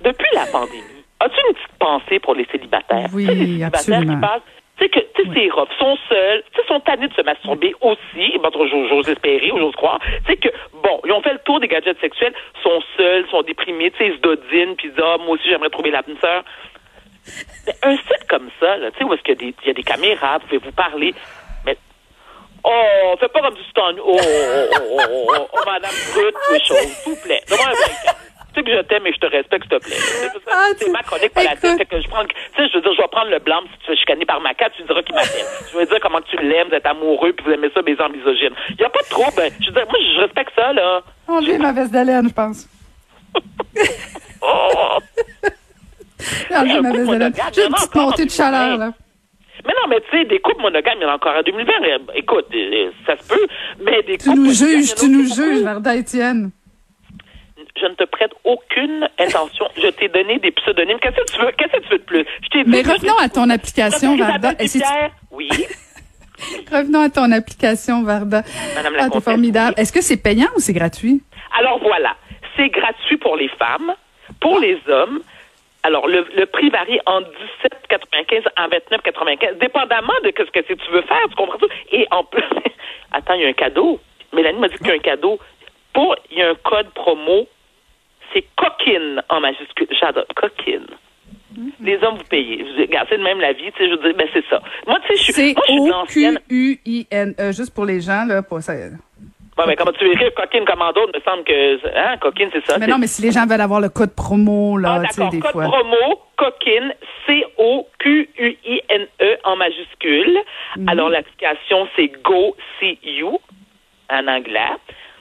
depuis 0.02 0.28
la 0.34 0.46
pandémie, 0.46 1.04
as-tu 1.20 1.36
une 1.48 1.54
petite 1.54 1.78
pensée 1.78 2.18
pour 2.18 2.34
les 2.34 2.46
célibataires? 2.46 3.08
Oui, 3.12 3.26
les 3.26 3.34
célibataires 3.34 3.80
absolument. 3.80 4.14
qui 4.14 4.20
passent 4.20 4.55
tu 4.76 4.84
sais 4.84 4.90
que 4.90 5.00
tu 5.00 5.24
sais 5.24 5.30
c'est 5.34 5.50
rough, 5.50 5.68
sont 5.78 5.96
seuls, 6.08 6.42
tu 6.52 6.60
sais 6.60 6.66
sont 6.68 6.80
tannés 6.80 7.08
de 7.08 7.14
se 7.14 7.22
masturber 7.22 7.74
aussi, 7.80 8.38
bon, 8.38 8.50
j'ose 8.88 9.08
espérer 9.08 9.50
ou 9.50 9.58
j'ose 9.58 9.74
croire, 9.74 9.98
tu 10.00 10.32
sais 10.32 10.36
que 10.36 10.48
bon, 10.82 11.00
ils 11.04 11.12
ont 11.12 11.22
fait 11.22 11.32
le 11.32 11.38
tour 11.40 11.60
des 11.60 11.68
gadgets 11.68 12.00
sexuels, 12.00 12.34
sont 12.62 12.82
seuls, 12.96 13.26
sont 13.30 13.42
déprimés, 13.42 13.90
tu 13.92 13.98
sais 13.98 14.08
ils 14.08 14.16
se 14.16 14.20
dodinent 14.20 14.76
puis 14.76 14.88
ils 14.88 14.94
disent 14.94 15.04
ah, 15.04 15.16
moi 15.18 15.30
aussi 15.30 15.48
j'aimerais 15.48 15.70
trouver 15.70 15.90
l'âme 15.90 16.04
sœur. 16.20 16.44
Mais 17.66 17.74
un 17.82 17.96
site 17.96 18.26
comme 18.28 18.50
ça, 18.60 18.76
là, 18.76 18.90
tu 18.92 18.98
sais 18.98 19.04
où 19.04 19.12
est-ce 19.12 19.22
qu'il 19.22 19.34
y 19.34 19.38
a 19.38 19.40
des 19.40 19.54
il 19.62 19.68
y 19.68 19.70
a 19.70 19.74
des 19.74 19.82
caméras, 19.82 20.38
vous 20.38 20.46
pouvez 20.46 20.58
vous 20.58 20.72
parler, 20.72 21.14
mais 21.64 21.76
Oh, 22.68 23.14
fais 23.20 23.28
pas 23.28 23.42
comme 23.42 23.54
du 23.54 23.62
stand. 23.64 23.96
Oh, 24.00 24.16
oh, 24.16 24.20
oh, 24.20 24.76
oh, 24.80 25.00
oh, 25.00 25.26
oh, 25.28 25.48
oh, 25.52 25.60
madame 25.64 25.90
oui, 26.16 26.58
chose, 26.64 26.76
s'il 26.78 27.12
vous 27.12 27.22
plaît. 27.22 27.40
Donne-moi 27.48 27.68
un 27.68 27.72
break. 27.72 28.16
Sais 28.56 28.62
que 28.62 28.72
je 28.72 28.80
t'aime 28.80 29.06
et 29.06 29.12
je 29.12 29.18
te 29.18 29.26
respecte, 29.26 29.64
s'il 29.68 29.78
te 29.78 29.84
plaît. 29.84 29.96
C'est 29.96 30.30
Ah, 30.50 30.68
C'est 30.78 30.90
ma 30.90 31.02
chronique 31.02 31.34
politique. 31.34 31.76
Fait 31.76 31.84
que 31.84 32.00
je 32.00 32.08
prends, 32.08 32.24
tu 32.24 32.34
sais, 32.56 32.68
je 32.68 32.74
veux 32.78 32.80
dire, 32.80 32.92
je 32.96 33.02
vais 33.02 33.08
prendre 33.08 33.30
le 33.30 33.38
blanc 33.38 33.60
si 33.70 33.78
tu 33.80 33.86
fais 33.86 33.96
chicaner 33.96 34.24
par 34.24 34.40
ma 34.40 34.54
carte, 34.54 34.72
tu 34.76 34.82
diras 34.84 35.02
qu'il 35.02 35.14
m'appelle. 35.14 35.44
Je 35.72 35.76
veux 35.76 35.84
dire 35.84 35.98
comment 36.00 36.20
tu 36.22 36.36
l'aimes, 36.38 36.68
vous 36.68 36.74
êtes 36.74 36.86
amoureux, 36.86 37.34
puis 37.34 37.44
vous 37.44 37.52
aimez 37.52 37.68
ça, 37.74 37.82
baiser 37.82 38.00
en 38.02 38.08
misogyne. 38.08 38.54
Il 38.70 38.80
y 38.80 38.84
a 38.84 38.88
pas 38.88 39.02
de 39.02 39.08
trouble. 39.10 39.42
Je 39.60 39.66
veux 39.66 39.72
dire, 39.72 39.84
moi, 39.86 39.98
je 40.00 40.20
respecte 40.22 40.52
ça, 40.56 40.72
là. 40.72 41.02
On 41.28 41.40
j'ai 41.42 41.58
ma 41.58 41.72
veste 41.72 41.92
d'haleine, 41.92 42.28
je 42.28 42.34
pense. 42.34 42.66
Oh! 44.42 44.98
J'ai 46.48 46.56
enlevé 46.56 46.72
un 46.72 46.80
ma 46.82 46.90
coup 46.90 46.96
veste 46.96 47.10
de 47.10 47.12
d'haleine. 47.18 47.32
monogame, 47.32 47.52
J'ai 47.54 47.66
une 47.66 47.72
petite 47.74 47.94
montée 47.94 48.24
de 48.24 48.30
chaleur, 48.30 48.78
2020. 48.78 48.86
là. 48.86 48.92
Mais 49.66 49.72
non, 49.82 49.88
mais 49.88 50.00
tu 50.00 50.16
sais, 50.18 50.24
des 50.24 50.38
couples 50.40 50.62
monogames, 50.62 50.94
il 50.98 51.02
y 51.02 51.06
en 51.06 51.10
a 51.10 51.14
encore 51.16 51.34
en 51.36 51.42
2020. 51.42 51.72
Euh, 51.72 51.98
Écoute, 52.14 52.46
euh, 52.54 52.90
ça 53.06 53.16
se 53.16 53.28
peut, 53.28 53.46
mais 53.80 54.02
des 54.02 54.16
Tu 54.18 54.28
couples 54.28 54.40
nous 54.40 54.52
juges, 54.52 54.94
tu 54.94 55.08
nous 55.08 55.24
juges, 55.34 55.62
Varda 55.62 55.94
Étienne. 55.96 56.50
Je 57.80 57.86
ne 57.86 57.94
te 57.94 58.04
prête 58.04 58.32
aucune 58.44 59.08
intention. 59.18 59.66
Je 59.76 59.88
t'ai 59.88 60.08
donné 60.08 60.38
des 60.38 60.50
pseudonymes. 60.52 60.98
Qu'est-ce 61.00 61.16
que 61.16 61.32
tu 61.32 61.40
veux? 61.40 61.52
Qu'est-ce 61.52 61.72
que 61.72 61.82
tu 61.82 61.88
veux 61.90 61.98
de 61.98 62.04
plus? 62.04 62.24
Je 62.42 62.48
t'ai 62.48 62.64
dit 62.64 62.70
Mais 62.70 62.82
revenons 62.82 63.16
à 63.18 63.28
ton 63.28 63.48
application, 63.50 64.16
Varda. 64.16 64.52
Oui, 65.30 65.48
Revenons 66.70 67.00
à 67.00 67.08
ton 67.10 67.30
application, 67.32 68.02
Varda. 68.02 68.42
Madame 68.74 68.94
la 68.94 69.04
Ah, 69.04 69.10
t'es 69.10 69.20
formidable. 69.20 69.74
Est-ce 69.78 69.92
que 69.92 70.02
c'est 70.02 70.22
payant 70.22 70.48
ou 70.56 70.60
c'est 70.60 70.72
gratuit? 70.74 71.22
Alors 71.58 71.78
voilà, 71.80 72.16
c'est 72.56 72.68
gratuit 72.68 73.16
pour 73.16 73.36
les 73.36 73.48
femmes, 73.48 73.94
pour 74.40 74.58
les 74.58 74.78
hommes. 74.88 75.20
Alors 75.82 76.08
le, 76.08 76.26
le 76.36 76.46
prix 76.46 76.68
varie 76.68 76.98
entre 77.06 77.30
17,95 77.90 78.42
à 78.56 78.68
29,95, 78.68 79.58
dépendamment 79.58 80.12
de 80.24 80.32
ce 80.36 80.50
que 80.50 80.60
tu 80.60 80.90
veux 80.90 81.02
faire. 81.02 81.22
Tu 81.30 81.36
comprends 81.36 81.58
tout 81.58 81.68
Et 81.92 82.06
en 82.10 82.24
plus, 82.24 82.42
attends, 83.12 83.34
il 83.34 83.42
y 83.42 83.46
a 83.46 83.48
un 83.48 83.52
cadeau. 83.52 84.00
Mélanie 84.32 84.58
m'a 84.58 84.68
dit 84.68 84.76
qu'il 84.78 84.88
y 84.88 84.90
a 84.90 84.94
un 84.94 84.98
cadeau. 84.98 85.38
Pour, 85.94 86.16
il 86.30 86.38
y 86.38 86.42
a 86.42 86.50
un 86.50 86.54
code 86.56 86.90
promo. 86.90 87.46
C'est 88.36 88.44
coquine 88.54 89.22
en 89.30 89.40
majuscule. 89.40 89.88
J'adore 89.98 90.26
coquine. 90.34 90.86
Les 91.82 91.96
hommes, 92.02 92.18
vous 92.18 92.24
payez. 92.28 92.62
Vous- 92.62 92.80
Regarde, 92.82 93.06
c'est 93.08 93.16
de 93.16 93.22
même 93.22 93.40
la 93.40 93.54
vie, 93.54 93.72
tu 93.72 93.78
sais, 93.78 93.88
je 93.88 93.94
veux 93.94 94.02
dire, 94.02 94.14
ben 94.14 94.28
c'est 94.34 94.44
ça. 94.50 94.60
Moi, 94.86 94.98
tu 95.00 95.08
sais, 95.08 95.16
je 95.16 95.22
suis, 95.22 95.32
C'est 95.32 95.54
moi, 95.54 95.64
je 95.66 95.72
suis 95.72 95.92
ancienne. 95.94 96.36
O-Q-U-I-N-E, 96.36 97.52
juste 97.52 97.72
pour 97.74 97.86
les 97.86 98.00
gens, 98.02 98.26
là, 98.26 98.42
pour 98.42 98.60
ça. 98.60 98.74
Ouais, 98.74 98.90
mais 99.66 99.74
comment 99.74 99.92
tu 99.92 100.04
veux 100.04 100.12
écrire 100.12 100.34
coquine 100.34 100.66
comme 100.66 100.80
d'autres, 100.94 101.16
me 101.18 101.20
semble 101.24 101.44
que, 101.44 101.86
hein, 101.96 102.18
coquine, 102.20 102.50
c'est 102.52 102.62
ça. 102.66 102.76
Mais 102.78 102.86
non, 102.86 102.98
mais 102.98 103.06
si 103.06 103.22
les 103.22 103.32
gens 103.32 103.46
veulent 103.46 103.58
avoir 103.62 103.80
le 103.80 103.88
code 103.88 104.14
promo, 104.14 104.76
là, 104.76 105.00
Ah, 105.02 105.06
tu 105.08 105.14
sais, 105.14 105.20
d'accord. 105.22 105.30
des 105.32 105.40
Code 105.40 105.52
fois. 105.52 105.64
promo, 105.64 106.20
coquine, 106.36 106.92
C-O-Q-U-I-N-E 107.26 109.08
E 109.24 109.38
en 109.44 109.56
majuscule. 109.56 110.38
Mhm. 110.76 110.88
Alors, 110.90 111.08
l'application, 111.08 111.88
c'est 111.96 112.08
Go 112.22 112.54
See 112.78 112.98
You 113.02 113.38
en 114.10 114.26
anglais. 114.28 114.76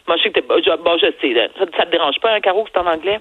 Moi, 0.08 0.18
je 0.18 0.24
sais 0.24 0.30
que 0.30 0.40
t'es, 0.40 0.46
bon, 0.48 0.98
je 0.98 1.08
sais, 1.22 1.34
là. 1.34 1.48
ça, 1.58 1.66
ça 1.78 1.86
te 1.86 1.92
dérange 1.92 2.20
pas, 2.22 2.34
un 2.34 2.40
carreau, 2.40 2.64
que 2.64 2.70
c'est 2.74 2.80
en 2.80 2.86
anglais? 2.88 3.20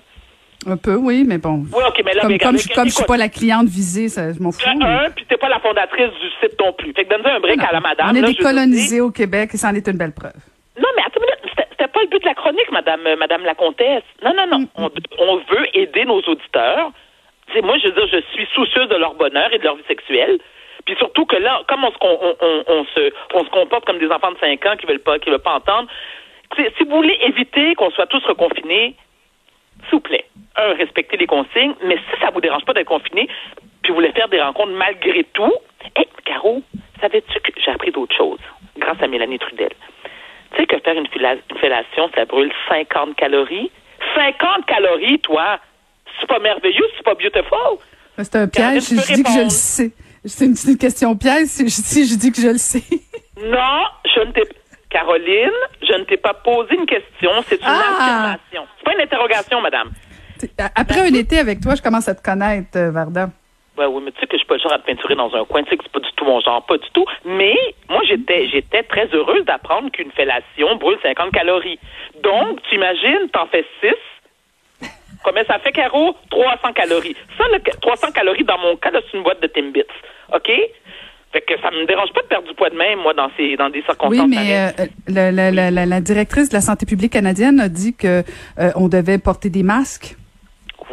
Un 0.66 0.76
peu, 0.76 0.94
oui, 0.96 1.24
mais 1.26 1.38
bon. 1.38 1.64
Oui, 1.74 1.82
OK, 1.86 2.00
mais 2.04 2.14
là, 2.14 2.22
Comme, 2.22 2.32
mais 2.32 2.38
comme, 2.38 2.56
comme 2.74 2.88
je 2.88 2.94
suis 2.94 3.04
pas 3.04 3.16
la 3.18 3.28
cliente 3.28 3.66
visée, 3.68 4.08
ça, 4.08 4.32
je 4.32 4.40
m'en 4.40 4.50
fous. 4.52 4.60
mais- 4.78 4.84
un, 4.84 5.10
puis 5.10 5.24
t'es 5.26 5.36
pas 5.36 5.48
la 5.48 5.58
fondatrice 5.60 6.10
du 6.20 6.28
site 6.40 6.58
non 6.60 6.72
plus. 6.72 6.92
Fait 6.94 7.04
que 7.04 7.10
donne-nous 7.10 7.28
un 7.36 7.40
break 7.40 7.58
Non, 7.58 7.64
à 7.68 7.72
la 7.72 7.80
madame. 7.80 8.08
on 8.10 8.14
est 8.14 8.20
là, 8.22 8.28
décolonisés 8.28 9.00
au 9.00 9.10
Québec 9.10 9.50
et 9.52 9.56
c'en 9.58 9.74
est 9.74 9.86
une 9.88 9.98
belle 9.98 10.12
preuve. 10.14 10.32
Non, 10.78 10.88
mais 10.96 11.02
attends 11.06 11.20
une 11.20 11.26
minute, 11.26 11.54
c'était- 11.70 11.88
pas 11.88 12.00
le 12.02 12.08
but 12.08 12.20
de 12.22 12.26
la 12.26 12.34
chronique, 12.34 12.70
madame, 12.72 13.06
euh, 13.06 13.16
madame 13.16 13.44
la 13.44 13.54
comtesse. 13.54 14.02
Non, 14.24 14.32
non, 14.34 14.46
non. 14.50 14.66
On, 14.76 14.90
on 15.20 15.36
veut 15.36 15.66
aider 15.74 16.04
nos 16.06 16.20
auditeurs. 16.22 16.90
C'est 17.52 17.60
moi, 17.62 17.76
je 17.78 17.88
veux 17.88 17.92
dire, 17.94 18.08
je 18.10 18.20
suis 18.34 18.46
soucieuse 18.54 18.88
de 18.88 18.96
leur 18.96 19.14
bonheur 19.14 19.52
et 19.52 19.58
de 19.58 19.64
leur 19.64 19.76
vie 19.76 19.84
sexuelle. 19.86 20.38
Puis 20.86 20.96
surtout 20.96 21.24
que 21.26 21.36
là, 21.36 21.62
comme 21.68 21.84
on 21.84 21.90
se, 21.90 21.96
on, 22.00 22.34
on, 22.40 22.64
on 22.66 22.84
se, 22.86 23.12
on 23.34 23.44
se 23.44 23.50
comporte 23.50 23.84
comme 23.84 23.98
des 23.98 24.10
enfants 24.10 24.32
de 24.32 24.38
5 24.38 24.64
ans 24.66 24.76
qui 24.76 24.86
veulent 24.86 24.98
pas, 24.98 25.18
qui 25.18 25.30
veulent 25.30 25.38
pas 25.40 25.54
entendre, 25.56 25.88
si 26.56 26.84
vous 26.84 26.96
voulez 26.96 27.18
éviter 27.22 27.74
qu'on 27.74 27.90
soit 27.90 28.06
tous 28.06 28.24
reconfinés, 28.24 28.94
s'il 29.84 29.92
vous 29.92 30.00
plaît, 30.00 30.24
un, 30.56 30.74
respectez 30.74 31.16
les 31.16 31.26
consignes, 31.26 31.74
mais 31.84 31.96
si 31.96 32.20
ça 32.20 32.30
vous 32.30 32.40
dérange 32.40 32.64
pas 32.64 32.72
d'être 32.72 32.88
confiné, 32.88 33.28
puis 33.82 33.90
vous 33.90 33.96
voulez 33.96 34.12
faire 34.12 34.28
des 34.28 34.40
rencontres 34.40 34.72
malgré 34.72 35.24
tout, 35.32 35.52
hé, 35.96 36.08
Caro, 36.24 36.62
savais-tu 37.00 37.40
que 37.40 37.60
j'ai 37.60 37.70
appris 37.70 37.90
d'autres 37.90 38.16
choses 38.16 38.40
grâce 38.78 39.00
à 39.02 39.06
Mélanie 39.06 39.38
Trudel? 39.38 39.70
Tu 40.52 40.60
sais 40.60 40.66
que 40.66 40.78
faire 40.78 40.96
une, 40.96 41.08
fellation, 41.08 42.10
ça 42.14 42.24
brûle 42.24 42.52
50 42.68 43.16
calories? 43.16 43.70
50 44.14 44.66
calories, 44.66 45.18
toi! 45.20 45.58
C'est 46.20 46.28
pas 46.28 46.38
merveilleux, 46.38 46.86
c'est 46.96 47.04
pas 47.04 47.14
beautiful? 47.14 47.78
C'est 48.18 48.36
un 48.36 48.46
piège 48.46 48.82
si 48.82 48.96
je 48.96 49.14
dis 49.14 49.22
que 49.24 49.30
je 49.30 49.44
le 49.44 49.50
sais. 49.50 49.92
C'est 50.24 50.46
une, 50.46 50.54
une 50.66 50.78
question 50.78 51.16
piège 51.16 51.46
si 51.46 51.64
je, 51.64 51.70
si 51.70 52.06
je 52.06 52.14
dis 52.14 52.30
que 52.30 52.40
je 52.40 52.48
le 52.48 52.58
sais. 52.58 52.84
Non, 53.42 53.82
je 54.14 54.20
ne 54.20 54.32
t'ai 54.32 54.42
Caroline, 54.94 55.50
je 55.82 55.92
ne 55.98 56.04
t'ai 56.04 56.16
pas 56.16 56.34
posé 56.34 56.72
une 56.76 56.86
question, 56.86 57.30
c'est 57.48 57.56
une 57.60 57.66
Ah! 57.66 57.96
affirmation. 57.98 58.68
C'est 58.78 58.84
pas 58.84 58.94
une 58.94 59.00
interrogation, 59.00 59.60
madame. 59.60 59.90
Après 60.76 61.00
un 61.00 61.12
été 61.14 61.36
avec 61.38 61.60
toi, 61.60 61.74
je 61.74 61.82
commence 61.82 62.08
à 62.08 62.14
te 62.14 62.22
connaître, 62.22 62.76
euh, 62.78 62.92
Varda. 62.92 63.28
Ouais, 63.76 63.86
oui, 63.86 64.02
mais 64.04 64.12
tu 64.12 64.20
sais 64.20 64.26
que 64.28 64.34
je 64.34 64.38
suis 64.38 64.46
pas 64.46 64.54
le 64.54 64.60
genre 64.60 64.72
à 64.72 64.78
te 64.78 64.86
peinturer 64.86 65.16
dans 65.16 65.34
un 65.34 65.44
coin, 65.46 65.64
tu 65.64 65.70
sais 65.70 65.76
que 65.76 65.82
c'est 65.82 65.90
pas 65.92 65.98
du 65.98 66.12
tout 66.14 66.24
mon 66.24 66.38
genre, 66.40 66.64
pas 66.64 66.78
du 66.78 66.88
tout. 66.92 67.04
Mais 67.24 67.56
moi, 67.88 68.02
j'étais 68.06 68.46
j'étais 68.46 68.84
très 68.84 69.06
heureuse 69.12 69.44
d'apprendre 69.46 69.90
qu'une 69.90 70.12
fellation 70.12 70.76
brûle 70.76 70.98
50 71.02 71.32
calories. 71.32 71.80
Donc, 72.22 72.62
tu 72.68 72.76
imagines, 72.76 73.28
t'en 73.32 73.46
fais 73.46 73.66
6. 73.82 74.88
Combien 75.24 75.42
ça 75.44 75.58
fait, 75.58 75.72
Caro? 75.72 76.14
300 76.30 76.72
calories. 76.74 77.16
Ça, 77.36 77.44
le, 77.52 77.58
300 77.80 78.12
calories, 78.12 78.44
dans 78.44 78.58
mon 78.58 78.76
cas, 78.76 78.90
c'est 78.92 79.16
une 79.16 79.24
boîte 79.24 79.40
de 79.42 79.48
Timbits. 79.48 79.82
OK? 80.32 80.50
Fait 81.34 81.40
que 81.40 81.60
ça 81.60 81.72
me 81.72 81.84
dérange 81.84 82.12
pas 82.12 82.22
de 82.22 82.28
perdre 82.28 82.46
du 82.46 82.54
poids 82.54 82.70
de 82.70 82.76
même, 82.76 83.00
moi, 83.00 83.12
dans 83.12 83.28
ces 83.36 83.56
dans 83.56 83.68
des 83.68 83.82
circonstances. 83.82 84.24
Oui, 84.24 84.24
mais 84.28 84.70
euh, 84.78 84.86
la, 85.08 85.32
la, 85.32 85.50
la, 85.50 85.84
la, 85.84 86.00
directrice 86.00 86.48
de 86.48 86.54
la 86.54 86.60
santé 86.60 86.86
publique 86.86 87.12
canadienne 87.12 87.58
a 87.58 87.68
dit 87.68 87.96
que 87.96 88.22
euh, 88.60 88.70
on 88.76 88.86
devait 88.86 89.18
porter 89.18 89.50
des 89.50 89.64
masques. 89.64 90.14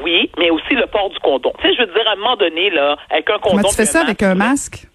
Oui, 0.04 0.32
mais 0.40 0.50
aussi 0.50 0.74
le 0.74 0.88
port 0.88 1.12
du 1.12 1.20
condom. 1.20 1.54
Tu 1.62 1.68
sais, 1.68 1.76
je 1.76 1.82
veux 1.82 1.94
dire, 1.94 2.08
à 2.08 2.14
un 2.14 2.16
moment 2.16 2.38
donné, 2.38 2.72
là, 2.72 2.98
avec 3.12 3.30
un 3.30 3.38
condom. 3.38 3.58
Comment 3.58 3.70
tu 3.70 3.76
fais 3.76 3.86
ça 3.86 4.02
avec 4.02 4.24
un 4.24 4.34
masque? 4.34 4.88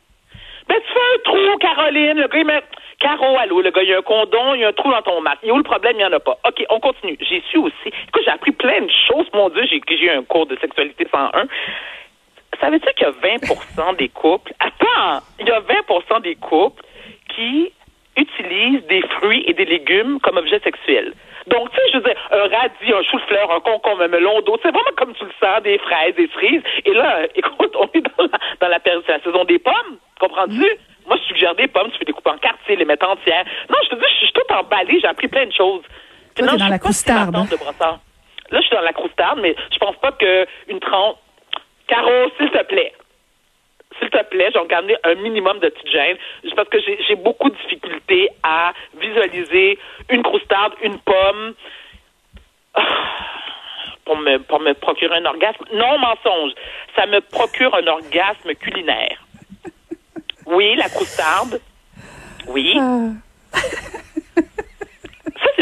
Ben, 0.68 0.74
tu 0.74 0.92
fais 0.92 0.98
un 0.98 1.22
trou, 1.22 1.58
Caroline. 1.60 2.18
Le 2.18 2.26
gars, 2.26 2.38
il 2.38 2.46
met. 2.46 2.62
Caro, 2.98 3.36
allô, 3.38 3.60
le 3.60 3.70
gars, 3.70 3.82
il 3.82 3.90
y 3.90 3.94
a 3.94 3.98
un 3.98 4.02
condom, 4.02 4.54
il 4.54 4.62
y 4.62 4.64
a 4.64 4.68
un 4.68 4.72
trou 4.72 4.90
dans 4.90 5.02
ton 5.02 5.20
masque. 5.20 5.38
Il 5.44 5.48
y 5.48 5.50
a 5.50 5.54
où 5.54 5.58
le 5.58 5.62
problème? 5.62 5.92
Il 5.94 5.98
n'y 5.98 6.04
en 6.06 6.12
a 6.12 6.18
pas. 6.18 6.38
OK, 6.44 6.64
on 6.70 6.80
continue. 6.80 7.16
J'ai 7.20 7.40
su 7.52 7.58
aussi. 7.58 7.86
Écoute, 7.86 8.22
j'ai 8.24 8.32
appris 8.32 8.50
plein 8.50 8.80
de 8.80 8.90
choses. 9.06 9.26
Mon 9.32 9.48
Dieu, 9.50 9.62
j'ai 9.70 9.76
eu 9.76 10.10
un 10.10 10.24
cours 10.24 10.46
de 10.46 10.56
sexualité 10.60 11.06
101. 11.08 11.46
Savais-tu 12.60 12.86
qu'il 12.94 13.06
y 13.06 13.10
a 13.10 13.36
20% 13.38 13.96
des 13.96 14.08
couples, 14.08 14.52
attends, 14.60 15.22
il 15.38 15.46
y 15.46 15.50
a 15.50 15.60
20% 15.60 16.22
des 16.22 16.36
couples 16.36 16.82
qui 17.34 17.72
utilisent 18.16 18.86
des 18.86 19.02
fruits 19.18 19.44
et 19.46 19.52
des 19.52 19.66
légumes 19.66 20.18
comme 20.20 20.36
objet 20.36 20.58
sexuel. 20.60 21.12
Donc, 21.46 21.70
tu 21.70 21.76
sais, 21.76 21.82
je 21.92 21.98
veux 21.98 22.04
dire, 22.04 22.16
un 22.32 22.48
radis, 22.48 22.92
un 22.92 23.02
chou-de-fleur, 23.02 23.52
un 23.52 23.60
concombre, 23.60 24.02
un 24.02 24.08
melon 24.08 24.40
d'eau, 24.40 24.58
c'est 24.62 24.70
vraiment 24.70 24.90
comme 24.96 25.14
tu 25.14 25.24
le 25.24 25.30
sens, 25.40 25.62
des 25.62 25.78
fraises, 25.78 26.14
des 26.16 26.28
cerises. 26.28 26.62
Et 26.84 26.92
là, 26.92 27.26
écoute, 27.34 27.72
on 27.78 27.88
est 27.94 28.00
dans 28.00 28.24
la, 28.24 28.38
dans 28.60 28.68
la, 28.68 28.80
période, 28.80 29.04
la 29.06 29.20
saison 29.20 29.44
des 29.44 29.58
pommes, 29.58 29.98
comprends-tu? 30.18 30.58
Mm. 30.58 31.06
Moi, 31.06 31.16
je 31.18 31.22
suggère 31.28 31.54
des 31.54 31.68
pommes, 31.68 31.90
tu 31.92 31.98
peux 31.98 32.04
les 32.06 32.12
couper 32.12 32.30
en 32.30 32.38
quartier, 32.38 32.74
les 32.74 32.84
mettre 32.84 33.08
entières. 33.08 33.44
Non, 33.70 33.76
je 33.84 33.90
te 33.90 33.94
dis, 33.94 34.02
je 34.20 34.24
suis 34.24 34.32
tout 34.32 34.52
emballée, 34.52 34.98
j'ai 35.00 35.06
appris 35.06 35.28
plein 35.28 35.46
de 35.46 35.52
choses. 35.52 35.82
Toi, 36.34 36.46
non, 36.46 36.56
dans 36.56 36.68
la 36.68 36.78
croustarde. 36.78 37.34
Là, 37.34 38.60
je 38.60 38.66
suis 38.66 38.76
dans 38.76 38.82
la 38.82 38.92
croustarde, 38.92 39.38
mais 39.40 39.54
je 39.72 39.78
pense 39.78 39.96
pas 39.96 40.12
qu'une 40.12 40.80
tranche 40.80 41.16
Caro, 41.86 42.30
s'il 42.38 42.50
te 42.50 42.62
plaît. 42.64 42.92
S'il 43.98 44.10
te 44.10 44.22
plaît, 44.24 44.50
j'ai 44.52 44.58
regardé 44.58 44.96
un 45.04 45.14
minimum 45.16 45.58
de 45.60 45.68
petites 45.68 45.90
gênes. 45.90 46.16
Parce 46.54 46.68
que 46.68 46.78
j'ai 46.80 47.14
beaucoup 47.16 47.48
de 47.48 47.56
difficultés 47.56 48.28
à 48.42 48.72
visualiser 48.98 49.78
une 50.10 50.22
croustarde, 50.22 50.74
une 50.82 50.98
pomme. 50.98 51.54
Pour 54.04 54.18
me, 54.18 54.38
pour 54.38 54.60
me 54.60 54.72
procurer 54.74 55.16
un 55.16 55.24
orgasme. 55.24 55.64
Non, 55.72 55.98
mensonge. 55.98 56.52
Ça 56.94 57.06
me 57.06 57.20
procure 57.20 57.74
un 57.74 57.86
orgasme 57.88 58.54
culinaire. 58.54 59.18
Oui, 60.46 60.76
la 60.76 60.88
croustarde. 60.88 61.60
Oui. 62.46 62.78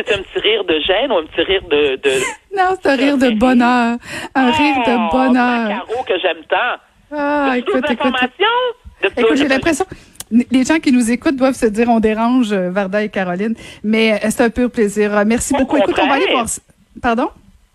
C'est 0.06 0.14
un 0.14 0.22
petit 0.22 0.38
rire 0.40 0.64
de 0.64 0.78
gêne 0.80 1.12
ou 1.12 1.18
un 1.18 1.24
petit 1.24 1.42
rire 1.42 1.62
de... 1.62 1.96
de 1.96 2.10
non, 2.56 2.76
c'est 2.80 2.90
un 2.90 2.96
rire 2.96 3.18
de 3.18 3.30
bonheur. 3.30 3.96
Un 4.34 4.50
rire 4.50 4.76
de 4.86 4.96
oh, 4.96 5.08
bonheur. 5.10 5.66
Un 5.66 5.68
carreau 5.68 6.04
que 6.06 6.18
j'aime 6.20 6.44
tant. 6.48 7.16
Ah, 7.16 7.54
écoute, 7.56 7.84
écoute. 7.88 8.14
Écoute, 9.16 9.36
j'ai 9.36 9.48
l'impression 9.48 9.84
les 10.50 10.64
gens 10.64 10.78
qui 10.78 10.92
nous 10.92 11.10
écoutent 11.10 11.36
doivent 11.36 11.54
se 11.54 11.66
dire 11.66 11.88
on 11.88 12.00
dérange 12.00 12.52
euh, 12.52 12.70
Varda 12.70 13.02
et 13.02 13.10
Caroline, 13.10 13.54
mais 13.82 14.14
euh, 14.14 14.30
c'est 14.30 14.42
un 14.42 14.50
pur 14.50 14.70
plaisir. 14.70 15.16
Euh, 15.16 15.24
merci 15.26 15.54
beaucoup. 15.54 15.76
Écoute, 15.76 15.98
on 16.00 16.06
va 16.06 16.14
aller 16.14 16.30
voir. 16.30 16.46
Pardon? 17.02 17.28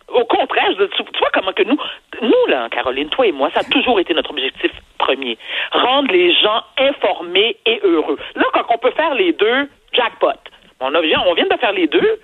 Au 0.08 0.26
contraire, 0.26 0.70
tu 0.76 1.20
vois 1.20 1.30
comment 1.34 1.54
que 1.54 1.64
nous, 1.64 1.78
nous 2.22 2.46
là, 2.48 2.68
Caroline, 2.70 3.10
toi 3.10 3.28
et 3.28 3.32
moi, 3.32 3.50
ça 3.54 3.60
a 3.60 3.64
toujours 3.64 4.00
été 4.00 4.14
notre 4.14 4.32
objectif 4.32 4.72
premier. 4.98 5.38
Rendre 5.72 6.12
les 6.12 6.34
gens 6.34 6.64
informés 6.80 7.58
et 7.66 7.80
heureux. 7.84 8.18
Là, 8.36 8.46
quand 8.54 8.66
on 8.74 8.78
peut 8.80 8.92
faire 8.92 9.14
les 9.14 9.34
deux, 9.34 9.70
jackpot. 9.94 10.34
On, 10.80 10.90
vient, 11.02 11.22
on 11.28 11.34
vient 11.34 11.46
de 11.46 11.60
faire 11.60 11.72
les 11.74 11.88
deux. 11.88 12.20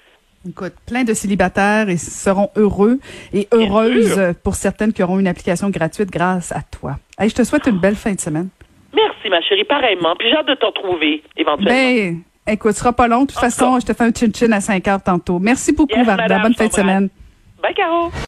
Écoute, 0.48 0.74
plein 0.88 1.04
de 1.04 1.14
célibataires 1.14 1.90
et 1.90 1.98
seront 1.98 2.52
heureux 2.56 3.00
et 3.34 3.48
heureuses 3.52 4.36
pour 4.44 4.56
certaines 4.56 4.94
qui 4.94 5.02
auront 5.02 5.20
une 5.20 5.28
application 5.28 5.70
gratuite 5.70 6.12
grâce 6.12 6.52
à 6.52 6.62
toi. 6.62 6.98
Hey, 7.18 7.30
je 7.30 7.36
te 7.36 7.44
souhaite 7.44 7.66
une 7.66 7.80
belle 7.80 7.96
fin 7.96 8.14
de 8.14 8.20
semaine. 8.20 8.50
Merci, 8.94 9.30
ma 9.30 9.42
chérie, 9.42 9.64
pareillement. 9.64 10.16
Puis 10.18 10.30
j'ai 10.30 10.38
hâte 10.38 10.48
de 10.48 10.54
te 10.54 10.66
retrouver, 10.66 11.24
éventuellement. 11.36 11.74
Ben, 11.74 12.22
écoute, 12.48 12.74
ce 12.74 12.80
sera 12.80 12.94
pas 12.94 13.08
long. 13.08 13.24
De 13.24 13.28
toute 13.28 13.40
façon, 13.40 13.80
je 13.80 13.86
te 13.86 13.94
fais 13.94 14.04
un 14.04 14.14
chin-chin 14.14 14.52
à 14.52 14.62
5 14.62 14.88
heures 14.88 15.04
tantôt. 15.04 15.40
Merci 15.40 15.74
beaucoup, 15.74 16.04
Varda. 16.04 16.40
Bonne 16.40 16.54
fin 16.54 16.68
de 16.68 16.74
semaine. 16.74 17.10
Bye, 17.62 17.74
Caro. 17.74 18.12